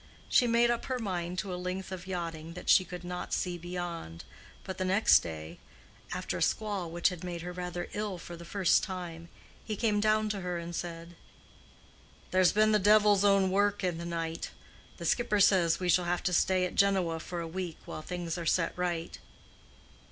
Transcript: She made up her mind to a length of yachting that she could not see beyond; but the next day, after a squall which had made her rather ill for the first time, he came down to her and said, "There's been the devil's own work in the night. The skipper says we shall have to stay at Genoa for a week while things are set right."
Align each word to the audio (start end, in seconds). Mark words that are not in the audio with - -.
She 0.27 0.47
made 0.47 0.71
up 0.71 0.85
her 0.85 0.97
mind 0.97 1.37
to 1.37 1.53
a 1.53 1.61
length 1.61 1.91
of 1.91 2.07
yachting 2.07 2.53
that 2.53 2.69
she 2.71 2.83
could 2.83 3.03
not 3.03 3.33
see 3.33 3.55
beyond; 3.55 4.23
but 4.63 4.79
the 4.79 4.83
next 4.83 5.19
day, 5.19 5.59
after 6.11 6.39
a 6.39 6.41
squall 6.41 6.89
which 6.89 7.09
had 7.09 7.23
made 7.23 7.43
her 7.43 7.51
rather 7.53 7.87
ill 7.93 8.17
for 8.17 8.35
the 8.35 8.43
first 8.43 8.83
time, 8.83 9.29
he 9.63 9.75
came 9.75 9.99
down 9.99 10.27
to 10.29 10.41
her 10.41 10.57
and 10.57 10.75
said, 10.75 11.15
"There's 12.31 12.51
been 12.51 12.71
the 12.71 12.79
devil's 12.79 13.23
own 13.23 13.51
work 13.51 13.83
in 13.83 13.99
the 13.99 14.05
night. 14.05 14.49
The 14.97 15.05
skipper 15.05 15.39
says 15.39 15.79
we 15.79 15.87
shall 15.87 16.05
have 16.05 16.23
to 16.23 16.33
stay 16.33 16.65
at 16.65 16.73
Genoa 16.73 17.19
for 17.19 17.39
a 17.39 17.47
week 17.47 17.77
while 17.85 18.01
things 18.01 18.39
are 18.39 18.45
set 18.47 18.73
right." 18.75 19.19